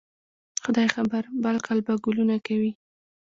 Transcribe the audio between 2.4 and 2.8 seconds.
کوي